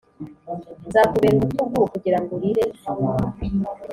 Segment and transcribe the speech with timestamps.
[0.87, 2.65] nzakubera urutugu kugirango urire